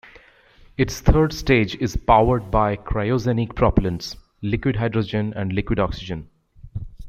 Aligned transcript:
Its 0.79 0.99
third 0.99 1.31
stage 1.31 1.75
is 1.75 1.95
powered 1.95 2.49
by 2.49 2.75
cryogenic 2.75 3.53
propellants: 3.53 4.15
liquid 4.41 4.77
hydrogen 4.77 5.31
and 5.35 5.53
liquid 5.53 5.77
oxygen. 5.79 6.27